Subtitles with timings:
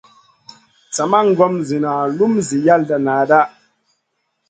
[0.95, 3.39] Sa ma ŋom ziyna lum zi yalda naaɗa.